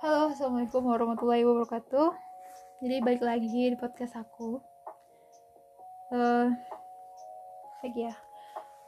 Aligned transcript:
Halo, 0.00 0.32
assalamualaikum 0.32 0.80
warahmatullahi 0.88 1.44
wabarakatuh. 1.44 2.16
Jadi 2.80 3.04
balik 3.04 3.20
lagi 3.20 3.52
di 3.52 3.76
podcast 3.76 4.16
aku. 4.16 4.56
Uh, 6.08 6.48
lagi 7.84 8.08
ya, 8.08 8.16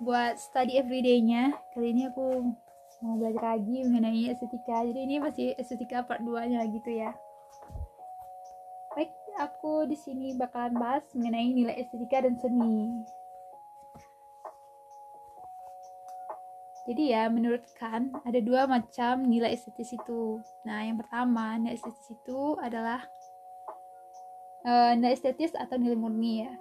buat 0.00 0.40
study 0.40 0.80
everyday-nya. 0.80 1.52
Kali 1.76 1.92
ini 1.92 2.08
aku 2.08 2.56
mau 3.04 3.20
belajar 3.20 3.44
lagi 3.44 3.84
mengenai 3.84 4.32
estetika. 4.32 4.88
Jadi 4.88 5.04
ini 5.04 5.20
masih 5.20 5.52
estetika 5.60 6.00
part 6.00 6.24
2-nya 6.24 6.64
gitu 6.72 6.88
ya. 6.88 7.12
Baik, 8.96 9.12
aku 9.36 9.84
di 9.84 10.00
sini 10.00 10.32
bakalan 10.32 10.80
bahas 10.80 11.04
mengenai 11.12 11.52
nilai 11.52 11.76
estetika 11.76 12.24
dan 12.24 12.40
seni. 12.40 13.04
Jadi 16.82 17.14
ya 17.14 17.30
menurut 17.30 17.62
Kant 17.78 18.10
ada 18.26 18.42
dua 18.42 18.66
macam 18.66 19.22
nilai 19.22 19.54
estetis 19.54 19.94
itu. 19.94 20.42
Nah 20.66 20.82
yang 20.82 20.98
pertama 20.98 21.54
nilai 21.54 21.78
estetis 21.78 22.10
itu 22.10 22.58
adalah 22.58 23.06
uh, 24.66 24.90
nilai 24.98 25.14
estetis 25.14 25.54
atau 25.54 25.78
nilai 25.78 25.94
murni 25.94 26.42
ya. 26.42 26.52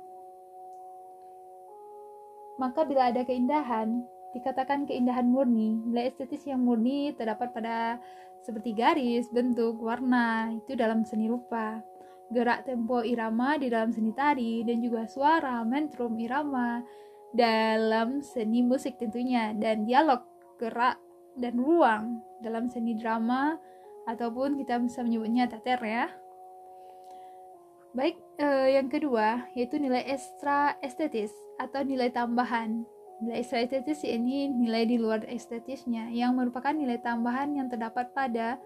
Maka 2.61 2.85
bila 2.85 3.09
ada 3.09 3.25
keindahan, 3.25 4.05
dikatakan 4.37 4.85
keindahan 4.85 5.25
murni. 5.25 5.81
Nilai 5.89 6.13
estetis 6.13 6.45
yang 6.45 6.61
murni 6.61 7.17
terdapat 7.17 7.49
pada 7.49 7.97
seperti 8.45 8.77
garis, 8.77 9.25
bentuk, 9.33 9.81
warna, 9.81 10.53
itu 10.53 10.77
dalam 10.77 11.01
seni 11.01 11.25
rupa. 11.25 11.81
Gerak 12.29 12.69
tempo 12.69 13.01
irama 13.01 13.57
di 13.57 13.73
dalam 13.73 13.89
seni 13.89 14.13
tari, 14.13 14.61
dan 14.61 14.77
juga 14.77 15.09
suara, 15.09 15.65
metrum, 15.65 16.13
irama, 16.21 16.85
dalam 17.31 18.19
seni 18.19 18.59
musik 18.63 18.99
tentunya 18.99 19.55
dan 19.55 19.87
dialog 19.87 20.23
gerak 20.59 20.99
dan 21.39 21.55
ruang 21.55 22.19
dalam 22.43 22.67
seni 22.67 22.93
drama 22.99 23.55
ataupun 24.05 24.59
kita 24.59 24.77
bisa 24.83 25.01
menyebutnya 25.01 25.47
teater 25.47 25.79
ya. 25.79 26.05
Baik, 27.91 28.15
eh, 28.39 28.79
yang 28.79 28.87
kedua 28.87 29.51
yaitu 29.55 29.79
nilai 29.79 30.03
ekstra 30.07 30.79
estetis 30.83 31.31
atau 31.59 31.83
nilai 31.83 32.11
tambahan. 32.11 32.83
Nilai 33.23 33.43
ekstra 33.43 33.63
estetis 33.63 34.03
ini 34.07 34.51
nilai 34.51 34.87
di 34.87 34.95
luar 34.99 35.23
estetisnya 35.27 36.11
yang 36.11 36.35
merupakan 36.35 36.71
nilai 36.71 36.99
tambahan 36.99 37.55
yang 37.55 37.67
terdapat 37.67 38.11
pada 38.15 38.59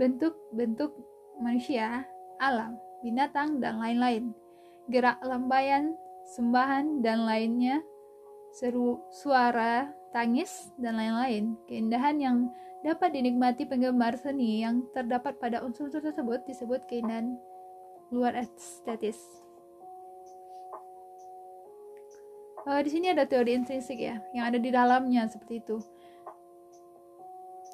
bentuk-bentuk 0.00 0.96
manusia, 1.40 2.08
alam, 2.40 2.76
binatang, 3.04 3.60
dan 3.60 3.80
lain-lain. 3.80 4.32
Gerak 4.88 5.20
lambayan, 5.22 5.94
sembahan, 6.24 7.04
dan 7.04 7.28
lainnya 7.28 7.84
seru 8.54 9.02
suara, 9.10 9.90
tangis, 10.10 10.70
dan 10.78 10.98
lain-lain. 10.98 11.54
Keindahan 11.70 12.16
yang 12.18 12.36
dapat 12.80 13.12
dinikmati 13.12 13.68
penggemar 13.68 14.16
seni 14.16 14.64
yang 14.64 14.84
terdapat 14.96 15.36
pada 15.36 15.60
unsur-unsur 15.60 16.00
tersebut 16.00 16.40
disebut 16.48 16.80
keindahan 16.88 17.36
luar 18.10 18.34
estetis. 18.40 19.20
Uh, 22.68 22.80
di 22.84 22.92
sini 22.92 23.08
ada 23.08 23.24
teori 23.24 23.56
intrinsik 23.56 23.96
ya, 23.96 24.20
yang 24.36 24.52
ada 24.52 24.60
di 24.60 24.68
dalamnya 24.68 25.24
seperti 25.32 25.64
itu. 25.64 25.80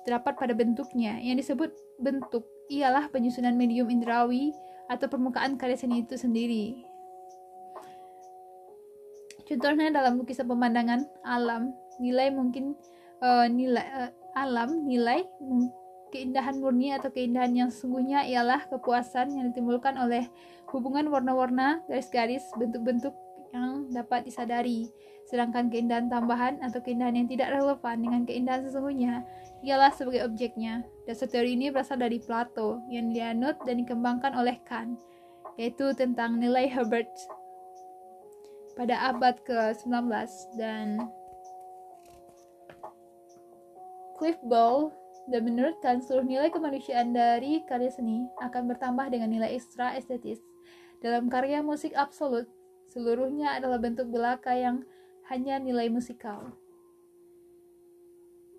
Terdapat 0.06 0.38
pada 0.38 0.54
bentuknya, 0.54 1.18
yang 1.18 1.34
disebut 1.34 1.74
bentuk 1.98 2.46
ialah 2.70 3.10
penyusunan 3.10 3.54
medium 3.58 3.90
indrawi 3.90 4.54
atau 4.86 5.10
permukaan 5.10 5.58
karya 5.58 5.74
seni 5.74 6.06
itu 6.06 6.14
sendiri. 6.14 6.86
Contohnya 9.46 9.94
dalam 9.94 10.18
lukisan 10.18 10.50
pemandangan 10.50 11.06
alam, 11.22 11.70
nilai 12.02 12.34
mungkin 12.34 12.74
uh, 13.22 13.46
nilai 13.46 13.86
uh, 13.94 14.10
alam, 14.34 14.82
nilai 14.84 15.22
keindahan 16.10 16.58
murni 16.58 16.90
atau 16.94 17.10
keindahan 17.10 17.54
yang 17.54 17.70
sesungguhnya 17.70 18.26
ialah 18.26 18.66
kepuasan 18.66 19.38
yang 19.38 19.54
ditimbulkan 19.54 19.94
oleh 19.96 20.26
hubungan 20.70 21.06
warna-warna, 21.08 21.82
garis-garis, 21.86 22.42
bentuk-bentuk 22.58 23.14
yang 23.54 23.86
dapat 23.94 24.26
disadari. 24.26 24.90
Sedangkan 25.26 25.70
keindahan 25.70 26.06
tambahan 26.06 26.62
atau 26.62 26.78
keindahan 26.82 27.18
yang 27.18 27.26
tidak 27.26 27.50
relevan 27.54 27.96
dengan 27.98 28.22
keindahan 28.26 28.62
sesungguhnya 28.66 29.26
ialah 29.66 29.90
sebagai 29.90 30.22
objeknya. 30.22 30.86
Dasar 31.06 31.26
teori 31.26 31.58
ini 31.58 31.70
berasal 31.74 31.98
dari 31.98 32.22
Plato 32.22 32.82
yang 32.90 33.10
dianut 33.10 33.58
dan 33.66 33.82
dikembangkan 33.82 34.38
oleh 34.38 34.58
Kant, 34.62 35.02
yaitu 35.58 35.90
tentang 35.98 36.38
nilai 36.38 36.70
Herbert 36.70 37.10
pada 38.76 39.08
abad 39.08 39.40
ke-19 39.48 40.12
dan 40.60 41.08
Cliff 44.20 44.36
Ball 44.44 44.92
dan 45.26 45.42
menurutkan 45.42 45.98
seluruh 46.04 46.28
nilai 46.28 46.52
kemanusiaan 46.52 47.10
dari 47.10 47.64
karya 47.66 47.90
seni 47.90 48.28
akan 48.38 48.70
bertambah 48.70 49.10
dengan 49.10 49.32
nilai 49.32 49.56
ekstra 49.56 49.96
estetis. 49.98 50.38
Dalam 51.00 51.26
karya 51.32 51.60
musik 51.60 51.92
absolut, 51.96 52.46
seluruhnya 52.92 53.58
adalah 53.58 53.80
bentuk 53.80 54.08
belaka 54.08 54.54
yang 54.54 54.86
hanya 55.28 55.58
nilai 55.58 55.90
musikal. 55.90 56.54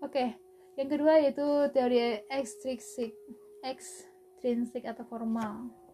Oke, 0.03 0.38
yang 0.78 0.89
kedua 0.91 1.17
yaitu 1.17 1.45
teori 1.73 2.22
ekstrinsik, 2.29 3.17
ekstrinsik 3.66 4.85
atau 4.85 5.01
formal. 5.09 5.86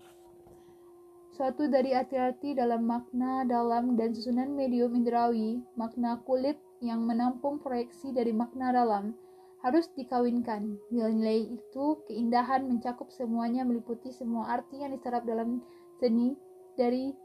Suatu 1.33 1.65
dari 1.65 1.97
arti-arti 1.97 2.53
dalam 2.53 2.85
makna 2.85 3.41
dalam 3.41 3.97
dan 3.97 4.13
susunan 4.13 4.53
medium 4.53 4.93
indrawi, 4.93 5.65
makna 5.73 6.21
kulit 6.29 6.61
yang 6.77 7.09
menampung 7.09 7.57
proyeksi 7.57 8.13
dari 8.13 8.29
makna 8.29 8.69
dalam, 8.69 9.17
harus 9.65 9.89
dikawinkan. 9.97 10.77
Nilai-nilai 10.93 11.57
itu 11.57 12.05
keindahan 12.05 12.69
mencakup 12.69 13.09
semuanya 13.09 13.65
meliputi 13.65 14.13
semua 14.13 14.45
arti 14.53 14.85
yang 14.85 14.93
diserap 14.93 15.25
dalam 15.25 15.57
seni 15.97 16.37
dari 16.77 17.17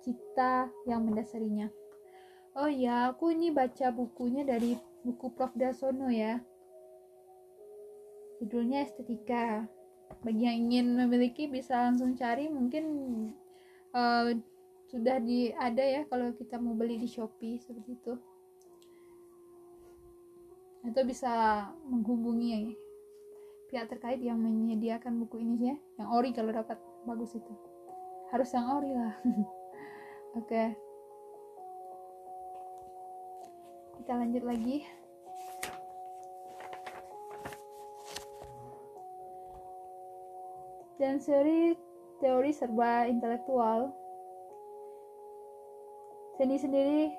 cita 0.00 0.72
yang 0.88 1.04
mendasarinya. 1.04 1.68
Oh 2.56 2.72
ya, 2.72 3.12
aku 3.12 3.36
ini 3.36 3.52
baca 3.52 3.92
bukunya 3.92 4.48
dari 4.48 4.80
buku 5.04 5.28
Prof. 5.36 5.52
Dasono 5.52 6.08
ya. 6.08 6.40
Judulnya 8.40 8.88
Estetika. 8.88 9.68
Bagi 10.24 10.44
yang 10.44 10.72
ingin 10.72 10.86
memiliki 10.96 11.48
bisa 11.48 11.88
langsung 11.88 12.16
cari 12.16 12.48
mungkin 12.48 12.84
uh, 13.92 14.32
sudah 14.92 15.16
di 15.24 15.52
ada 15.56 15.80
ya 15.80 16.02
kalau 16.08 16.36
kita 16.36 16.60
mau 16.60 16.76
beli 16.76 17.00
di 17.00 17.08
Shopee 17.08 17.60
seperti 17.60 17.96
itu. 17.96 18.14
Atau 20.82 21.06
bisa 21.06 21.66
menghubungi 21.86 22.74
pihak 23.70 23.88
terkait 23.88 24.20
yang 24.20 24.36
menyediakan 24.42 25.16
buku 25.24 25.40
ini 25.40 25.72
ya. 25.72 25.76
Yang 26.02 26.08
ori 26.12 26.30
kalau 26.34 26.50
dapat 26.52 26.76
bagus 27.08 27.32
itu. 27.32 27.52
Harus 28.28 28.50
yang 28.52 28.66
ori 28.68 28.90
lah. 28.92 29.14
Oke. 30.40 30.48
Okay. 30.48 30.68
kita 34.02 34.18
lanjut 34.18 34.42
lagi. 34.42 34.82
Dan 40.98 41.22
seri 41.22 41.78
teori 42.22 42.54
serba 42.54 43.10
intelektual. 43.10 43.90
Seni 46.38 46.54
sendiri 46.54 47.10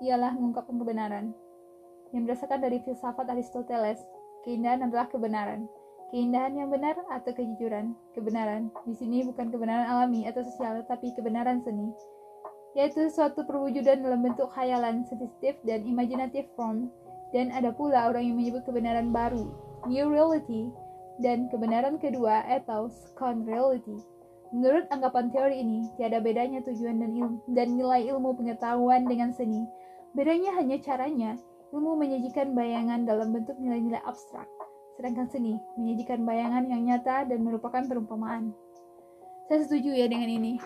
ialah 0.00 0.32
mengungkapkan 0.32 0.80
kebenaran. 0.80 1.36
Yang 2.16 2.22
berdasarkan 2.24 2.60
dari 2.64 2.80
filsafat 2.80 3.28
Aristoteles, 3.28 4.00
keindahan 4.48 4.88
adalah 4.88 5.12
kebenaran. 5.12 5.68
Keindahan 6.08 6.56
yang 6.56 6.72
benar 6.72 6.96
atau 7.12 7.36
kejujuran, 7.36 7.92
kebenaran. 8.16 8.72
Di 8.88 8.96
sini 8.96 9.20
bukan 9.28 9.52
kebenaran 9.52 9.84
alami 9.84 10.24
atau 10.24 10.40
sosial, 10.40 10.80
tapi 10.88 11.12
kebenaran 11.12 11.60
seni, 11.60 11.92
yaitu 12.72 13.12
suatu 13.12 13.44
perwujudan 13.44 14.00
dalam 14.00 14.24
bentuk 14.24 14.48
khayalan, 14.56 15.04
sensitif, 15.04 15.60
dan 15.68 15.84
imajinatif 15.84 16.48
form. 16.56 16.88
Dan 17.36 17.52
ada 17.52 17.76
pula 17.76 18.08
orang 18.08 18.24
yang 18.24 18.40
menyebut 18.40 18.64
kebenaran 18.64 19.12
baru, 19.12 19.52
new 19.84 20.08
reality, 20.08 20.72
dan 21.20 21.52
kebenaran 21.52 22.00
kedua 22.00 22.40
atau 22.48 22.88
second 22.88 23.44
reality. 23.44 24.00
Menurut 24.48 24.88
anggapan 24.88 25.28
teori 25.28 25.60
ini, 25.60 25.84
tiada 26.00 26.24
bedanya 26.24 26.64
tujuan 26.64 26.96
dan, 26.96 27.12
ilmu, 27.12 27.36
dan 27.52 27.68
nilai 27.76 28.08
ilmu 28.08 28.32
pengetahuan 28.32 29.04
dengan 29.04 29.28
seni. 29.36 29.68
Bedanya 30.16 30.56
hanya 30.56 30.80
caranya, 30.80 31.36
ilmu 31.68 32.00
menyajikan 32.00 32.56
bayangan 32.56 33.04
dalam 33.04 33.28
bentuk 33.28 33.60
nilai-nilai 33.60 34.00
abstrak, 34.08 34.48
sedangkan 34.96 35.28
seni 35.28 35.60
menyajikan 35.76 36.24
bayangan 36.24 36.64
yang 36.64 36.80
nyata 36.88 37.28
dan 37.28 37.44
merupakan 37.44 37.84
perumpamaan. 37.84 38.56
Saya 39.52 39.68
setuju 39.68 39.92
ya 39.92 40.08
dengan 40.08 40.32
ini. 40.32 40.56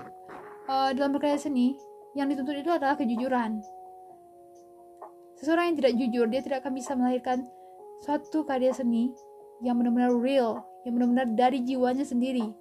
Uh, 0.70 0.94
dalam 0.94 1.18
berkarya 1.18 1.42
seni, 1.42 1.74
yang 2.14 2.30
dituntut 2.30 2.54
itu 2.54 2.70
adalah 2.70 2.94
kejujuran. 2.94 3.58
Seseorang 5.42 5.74
yang 5.74 5.76
tidak 5.82 5.94
jujur, 5.98 6.26
dia 6.30 6.38
tidak 6.38 6.62
akan 6.62 6.72
bisa 6.78 6.94
melahirkan 6.94 7.50
suatu 8.06 8.46
karya 8.46 8.70
seni 8.70 9.10
yang 9.58 9.74
benar-benar 9.74 10.14
real, 10.14 10.62
yang 10.86 10.98
benar-benar 10.98 11.26
dari 11.34 11.66
jiwanya 11.66 12.06
sendiri, 12.06 12.54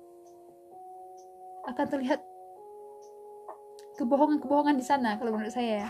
akan 1.67 1.85
terlihat 1.87 2.21
kebohongan-kebohongan 4.01 4.81
di 4.81 4.85
sana 4.85 5.17
kalau 5.21 5.35
menurut 5.35 5.53
saya 5.53 5.85
ya. 5.85 5.89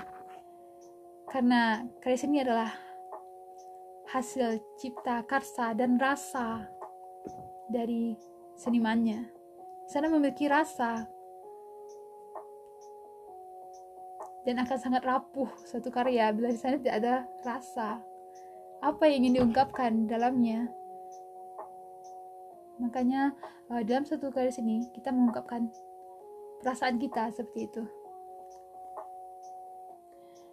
Karena 1.31 1.87
karya 2.03 2.19
seni 2.19 2.43
adalah 2.43 2.67
hasil 4.11 4.59
cipta 4.75 5.23
karsa 5.23 5.71
dan 5.71 5.95
rasa 5.95 6.67
dari 7.71 8.19
senimannya. 8.59 9.31
Sana 9.87 10.11
memiliki 10.11 10.51
rasa 10.51 11.07
dan 14.43 14.57
akan 14.59 14.77
sangat 14.81 15.05
rapuh 15.05 15.47
suatu 15.63 15.87
karya 15.93 16.33
bila 16.35 16.51
di 16.51 16.59
sana 16.59 16.75
tidak 16.81 16.95
ada 16.99 17.15
rasa. 17.47 18.03
Apa 18.81 19.07
yang 19.07 19.23
ingin 19.23 19.33
diungkapkan 19.39 20.09
dalamnya? 20.09 20.67
Makanya 22.81 23.37
uh, 23.69 23.81
dalam 23.85 24.03
satu 24.03 24.33
karya 24.33 24.49
sini 24.49 24.89
kita 24.89 25.13
mengungkapkan 25.13 25.69
perasaan 26.65 26.97
kita 26.97 27.29
seperti 27.29 27.69
itu. 27.69 27.83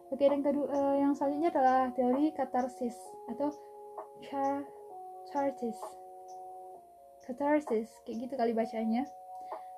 Oke, 0.09 0.25
dan 0.25 0.41
kedua 0.41 0.69
uh, 0.73 0.97
yang 0.97 1.13
selanjutnya 1.13 1.53
adalah 1.53 1.81
teori 1.93 2.33
katarsis 2.33 2.97
atau 3.29 3.53
char 4.25 4.65
chartis. 5.29 5.77
Katarsis, 7.29 7.93
kayak 8.09 8.17
gitu 8.25 8.35
kali 8.41 8.57
bacanya. 8.57 9.05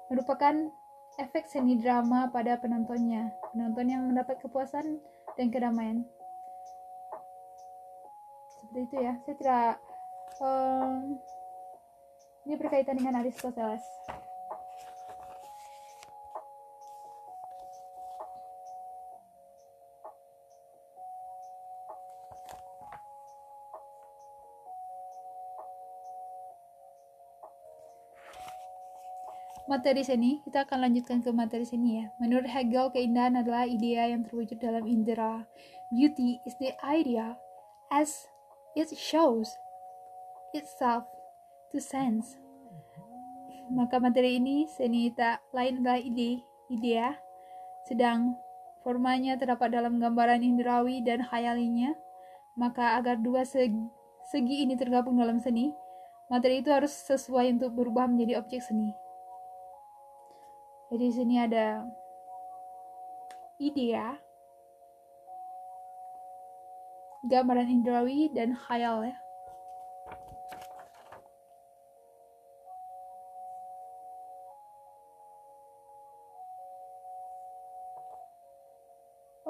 Merupakan 0.07 0.71
efek 1.19 1.51
seni 1.51 1.83
drama 1.83 2.31
pada 2.31 2.55
penontonnya. 2.63 3.35
Penonton 3.51 3.91
yang 3.91 4.07
mendapat 4.07 4.39
kepuasan 4.39 5.03
dan 5.35 5.47
kedamaian. 5.51 6.07
Seperti 8.55 8.79
itu 8.87 8.97
ya. 9.03 9.13
Saya 9.27 9.35
tidak 9.35 9.67
um, 10.39 11.19
ini 12.49 12.55
berkaitan 12.57 12.97
dengan 12.97 13.21
Aristoteles. 13.21 13.85
materi 29.71 30.03
seni, 30.03 30.43
kita 30.43 30.67
akan 30.67 30.91
lanjutkan 30.91 31.23
ke 31.23 31.31
materi 31.31 31.63
seni 31.63 32.03
ya. 32.03 32.11
Menurut 32.19 32.51
Hegel, 32.51 32.91
keindahan 32.91 33.39
adalah 33.39 33.71
idea 33.71 34.11
yang 34.11 34.27
terwujud 34.27 34.59
dalam 34.59 34.83
indera. 34.83 35.47
Beauty 35.95 36.43
is 36.43 36.59
the 36.59 36.75
idea 36.83 37.39
as 37.87 38.27
it 38.75 38.91
shows 38.99 39.47
itself 40.51 41.07
to 41.71 41.79
sense. 41.79 42.35
Maka 43.71 44.03
materi 44.03 44.43
ini 44.43 44.67
seni 44.67 45.15
tak 45.15 45.47
lain 45.55 45.83
adalah 45.83 46.03
ide, 46.03 46.43
idea, 46.67 47.15
sedang 47.87 48.35
formanya 48.83 49.39
terdapat 49.39 49.71
dalam 49.71 50.03
gambaran 50.03 50.43
indrawi 50.43 50.99
dan 51.07 51.23
khayalinya. 51.23 51.95
Maka 52.59 52.99
agar 52.99 53.23
dua 53.23 53.47
segi, 53.47 53.79
segi 54.27 54.67
ini 54.67 54.75
tergabung 54.75 55.23
dalam 55.23 55.39
seni, 55.39 55.71
materi 56.27 56.59
itu 56.59 56.75
harus 56.75 56.91
sesuai 56.91 57.55
untuk 57.55 57.79
berubah 57.79 58.11
menjadi 58.11 58.43
objek 58.43 58.67
seni. 58.67 58.91
Jadi 60.91 61.05
di 61.07 61.15
sini 61.15 61.39
ada 61.39 61.87
idea, 63.63 64.19
gambaran 67.23 67.71
indrawi 67.71 68.35
dan 68.35 68.59
khayal 68.59 69.07
ya. 69.07 69.15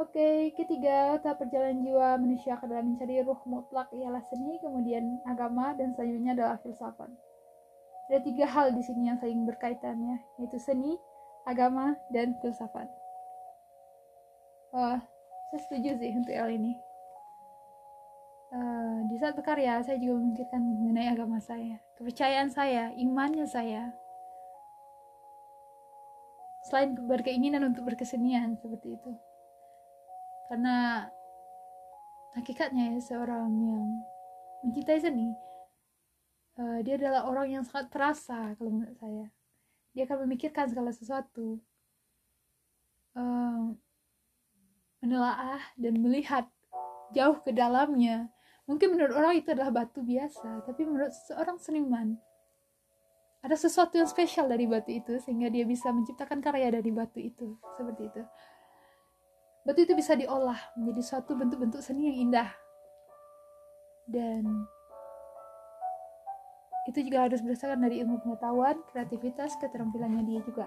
Oke, 0.00 0.56
ketiga, 0.56 1.20
tahap 1.20 1.44
perjalanan 1.44 1.85
jiwa 1.85 2.17
manusia 2.17 2.56
ke 2.56 2.64
dalam 2.64 2.97
mencari 2.97 3.20
ruh 3.20 3.37
mutlak 3.44 3.93
ialah 3.93 4.25
seni, 4.32 4.56
kemudian 4.56 5.20
agama, 5.29 5.76
dan 5.76 5.93
selanjutnya 5.93 6.32
adalah 6.32 6.56
filsafat. 6.64 7.12
Ada 8.08 8.25
tiga 8.25 8.49
hal 8.49 8.73
di 8.73 8.81
sini 8.81 9.12
yang 9.12 9.20
saling 9.20 9.44
berkaitannya, 9.44 10.25
yaitu 10.41 10.56
seni, 10.56 10.97
agama, 11.44 12.00
dan 12.08 12.32
filsafat. 12.41 12.88
Uh, 14.73 14.97
saya 15.52 15.61
setuju 15.69 16.00
sih 16.00 16.17
untuk 16.17 16.32
hal 16.32 16.49
ini. 16.49 16.81
Uh, 18.56 19.05
di 19.05 19.20
saat 19.20 19.37
berkarya, 19.37 19.85
saya 19.85 20.00
juga 20.00 20.17
memikirkan 20.17 20.64
mengenai 20.64 21.12
agama 21.12 21.44
saya, 21.44 21.76
kepercayaan 22.00 22.49
saya, 22.49 22.88
imannya 22.96 23.44
saya. 23.44 23.93
Selain 26.64 26.96
berkeinginan 26.96 27.69
untuk 27.69 27.85
berkesenian 27.85 28.56
seperti 28.56 28.96
itu. 28.96 29.12
Karena 30.50 31.06
hakikatnya 32.35 32.99
ya 32.99 32.99
seorang 32.99 33.47
yang 33.55 33.87
mencintai 34.67 34.99
seni, 34.99 35.31
uh, 36.58 36.82
dia 36.82 36.99
adalah 36.99 37.31
orang 37.31 37.55
yang 37.55 37.62
sangat 37.62 37.87
perasa 37.94 38.58
kalau 38.58 38.75
menurut 38.75 38.99
saya. 38.99 39.31
Dia 39.94 40.11
akan 40.11 40.26
memikirkan 40.26 40.67
segala 40.67 40.91
sesuatu 40.91 41.62
uh, 43.14 43.70
menelaah 44.99 45.62
dan 45.79 45.94
melihat 46.02 46.50
jauh 47.14 47.38
ke 47.46 47.55
dalamnya. 47.55 48.26
Mungkin 48.67 48.99
menurut 48.99 49.14
orang 49.14 49.38
itu 49.38 49.55
adalah 49.55 49.70
batu 49.70 50.03
biasa 50.03 50.67
tapi 50.67 50.82
menurut 50.82 51.14
seorang 51.31 51.58
seniman 51.62 52.19
ada 53.43 53.56
sesuatu 53.56 53.99
yang 53.99 54.06
spesial 54.06 54.46
dari 54.46 54.67
batu 54.67 54.94
itu 54.94 55.19
sehingga 55.23 55.50
dia 55.50 55.62
bisa 55.67 55.91
menciptakan 55.94 56.43
karya 56.43 56.75
dari 56.75 56.91
batu 56.91 57.23
itu. 57.23 57.55
Seperti 57.79 58.03
itu 58.11 58.23
batu 59.70 59.87
itu 59.87 59.94
bisa 59.94 60.19
diolah 60.19 60.58
menjadi 60.75 60.99
suatu 61.14 61.38
bentuk-bentuk 61.38 61.78
seni 61.78 62.11
yang 62.11 62.26
indah 62.26 62.50
dan 64.11 64.67
itu 66.90 67.06
juga 67.06 67.31
harus 67.31 67.38
berdasarkan 67.38 67.87
dari 67.87 68.02
ilmu 68.02 68.19
pengetahuan, 68.19 68.82
kreativitas, 68.90 69.55
keterampilannya 69.62 70.26
dia 70.26 70.43
juga. 70.43 70.67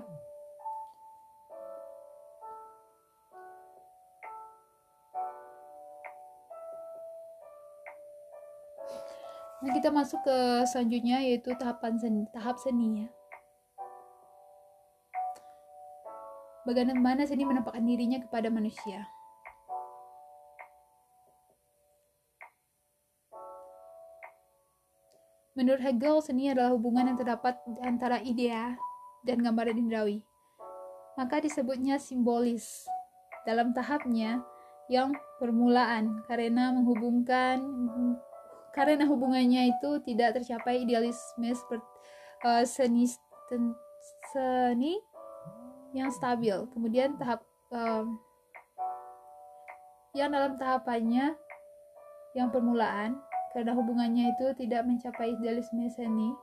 Nah, 9.64 9.72
kita 9.76 9.92
masuk 9.92 10.24
ke 10.24 10.38
selanjutnya 10.72 11.20
yaitu 11.28 11.52
tahapan 11.60 12.00
seni, 12.00 12.24
tahap 12.32 12.56
seni 12.56 13.04
ya. 13.04 13.23
Bagaimana 16.64 17.28
seni 17.28 17.44
menampakkan 17.44 17.84
dirinya 17.84 18.24
kepada 18.24 18.48
manusia. 18.48 19.04
Menurut 25.54 25.86
Hegel, 25.86 26.18
seni 26.24 26.50
adalah 26.50 26.74
hubungan 26.74 27.14
yang 27.14 27.18
terdapat 27.20 27.60
antara 27.86 28.18
idea 28.26 28.74
dan 29.22 29.44
gambaran 29.44 29.78
indrawi. 29.78 30.26
Maka 31.14 31.44
disebutnya 31.44 32.02
simbolis. 32.02 32.90
Dalam 33.46 33.76
tahapnya 33.76 34.42
yang 34.88 35.14
permulaan 35.38 36.24
karena 36.26 36.72
menghubungkan 36.74 37.60
karena 38.74 39.06
hubungannya 39.06 39.70
itu 39.70 40.02
tidak 40.04 40.42
tercapai 40.42 40.82
idealisme 40.84 41.48
seperti 41.54 41.88
uh, 42.44 42.66
seni 42.66 43.06
seni 44.34 44.98
yang 45.94 46.10
stabil. 46.10 46.58
Kemudian 46.74 47.16
tahap 47.16 47.46
uh, 47.72 48.06
yang 50.14 50.30
dalam 50.30 50.54
tahapannya 50.58 51.34
yang 52.38 52.50
permulaan 52.54 53.18
karena 53.54 53.74
hubungannya 53.78 54.34
itu 54.34 54.46
tidak 54.58 54.86
mencapai 54.86 55.34
idealisme 55.38 55.86
seni 55.94 56.34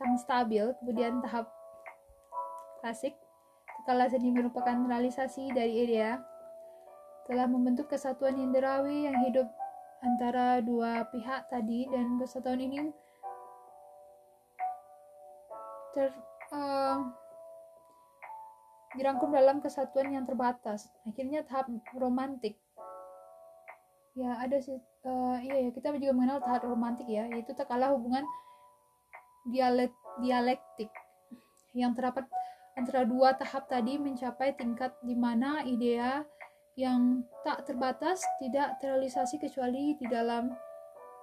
yang 0.00 0.16
stabil 0.16 0.64
kemudian 0.80 1.20
tahap 1.20 1.48
klasik 2.80 3.12
kala 3.84 4.08
seni 4.08 4.32
merupakan 4.32 4.72
realisasi 4.88 5.52
dari 5.52 5.84
idea 5.84 6.20
telah 7.28 7.44
membentuk 7.44 7.92
kesatuan 7.92 8.40
indrawi 8.40 9.04
yang 9.04 9.16
hidup 9.28 9.48
antara 10.00 10.64
dua 10.64 11.04
pihak 11.12 11.52
tadi 11.52 11.84
dan 11.92 12.16
kesatuan 12.16 12.64
ini 12.64 12.88
ter 15.92 16.08
uh, 16.54 16.98
dirangkum 18.94 19.30
dalam 19.30 19.62
kesatuan 19.62 20.10
yang 20.10 20.26
terbatas. 20.26 20.90
Akhirnya 21.06 21.46
tahap 21.46 21.70
romantik. 21.94 22.58
Ya 24.18 24.36
ada 24.42 24.58
sih 24.58 24.74
uh, 25.06 25.38
iya 25.38 25.66
ya 25.66 25.70
kita 25.70 25.94
juga 25.94 26.10
mengenal 26.10 26.42
tahap 26.42 26.66
romantik 26.66 27.06
ya 27.06 27.30
yaitu 27.30 27.54
tak 27.54 27.70
kalah 27.70 27.94
hubungan 27.94 28.26
dialek 29.46 29.94
dialektik. 30.18 30.90
Yang 31.72 32.02
terdapat 32.02 32.26
antara 32.74 33.06
dua 33.06 33.38
tahap 33.38 33.70
tadi 33.70 33.98
mencapai 33.98 34.58
tingkat 34.58 34.94
di 35.06 35.14
mana 35.14 35.62
idea 35.62 36.26
yang 36.74 37.22
tak 37.46 37.66
terbatas 37.66 38.22
tidak 38.42 38.78
terrealisasi 38.82 39.38
kecuali 39.38 39.94
di 39.98 40.06
dalam 40.06 40.50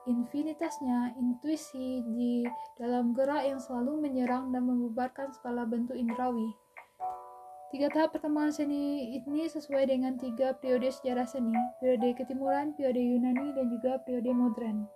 infinitasnya 0.07 1.19
intuisi 1.19 1.99
di 2.15 2.47
dalam 2.79 3.11
gerak 3.11 3.43
yang 3.43 3.59
selalu 3.59 4.07
menyerang 4.07 4.55
dan 4.55 4.63
membubarkan 4.63 5.35
segala 5.35 5.67
bentuk 5.67 5.99
indrawi. 5.99 6.55
Tiga 7.67 7.91
tahap 7.91 8.15
perkembangan 8.15 8.63
seni 8.63 9.11
ini 9.19 9.43
sesuai 9.51 9.91
dengan 9.91 10.15
tiga 10.15 10.55
periode 10.55 10.87
sejarah 10.87 11.27
seni, 11.27 11.51
periode 11.83 12.15
ketimuran, 12.15 12.71
periode 12.79 13.03
Yunani, 13.03 13.51
dan 13.51 13.67
juga 13.67 13.99
periode 14.07 14.31
modern. 14.31 14.87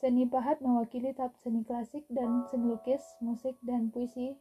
Seni 0.00 0.24
pahat 0.26 0.58
mewakili 0.64 1.12
tahap 1.12 1.36
seni 1.44 1.62
klasik 1.68 2.08
dan 2.08 2.48
seni 2.48 2.72
lukis, 2.72 3.04
musik, 3.20 3.54
dan 3.62 3.92
puisi 3.92 4.34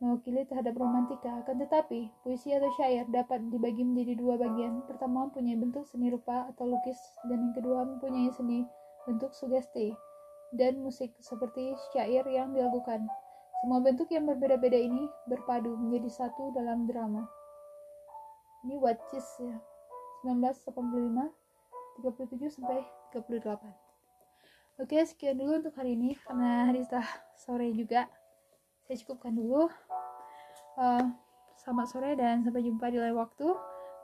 mewakili 0.00 0.44
terhadap 0.44 0.76
romantika. 0.76 1.44
Akan 1.44 1.56
tetapi, 1.60 2.12
puisi 2.20 2.52
atau 2.52 2.68
syair 2.76 3.08
dapat 3.08 3.40
dibagi 3.48 3.82
menjadi 3.82 4.14
dua 4.20 4.34
bagian. 4.36 4.84
Pertama 4.84 5.28
mempunyai 5.28 5.56
bentuk 5.56 5.88
seni 5.88 6.12
rupa 6.12 6.48
atau 6.52 6.68
lukis, 6.68 6.98
dan 7.26 7.50
yang 7.50 7.54
kedua 7.56 7.84
mempunyai 7.88 8.28
seni 8.34 8.68
bentuk 9.08 9.32
sugesti 9.32 9.94
dan 10.54 10.78
musik 10.82 11.14
seperti 11.22 11.74
syair 11.94 12.26
yang 12.28 12.52
dilakukan. 12.52 13.06
Semua 13.64 13.80
bentuk 13.80 14.12
yang 14.12 14.28
berbeda-beda 14.28 14.76
ini 14.76 15.08
berpadu 15.26 15.74
menjadi 15.74 16.24
satu 16.24 16.52
dalam 16.52 16.84
drama. 16.86 17.24
Ini 18.68 18.76
Watchis 18.78 19.26
ya. 19.40 19.56
1985 20.26 21.46
37 22.02 22.52
sampai 22.52 22.84
38. 23.14 23.86
Oke, 24.76 25.00
sekian 25.08 25.40
dulu 25.40 25.64
untuk 25.64 25.72
hari 25.80 25.96
ini 25.96 26.12
karena 26.20 26.68
hari 26.68 26.84
sudah 26.84 27.06
sore 27.32 27.72
juga 27.72 28.04
saya 28.86 28.96
cukupkan 29.02 29.34
dulu. 29.34 29.66
Uh, 30.78 31.04
selamat 31.58 31.86
sore 31.90 32.10
dan 32.14 32.46
sampai 32.46 32.62
jumpa 32.62 32.86
di 32.88 33.02
lain 33.02 33.18
waktu. 33.18 33.50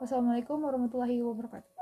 Wassalamualaikum 0.03 0.59
warahmatullahi 0.59 1.23
wabarakatuh 1.23 1.72